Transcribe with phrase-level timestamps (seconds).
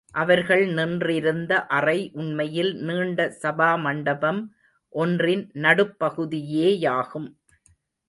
[0.11, 4.41] அவர்கள் நின்றிருந்த அறை உண்மையில் நீண்ட சபா மண்டபம்
[4.89, 7.29] ஒன்றின் நடுப் பகுதியேயாகும்.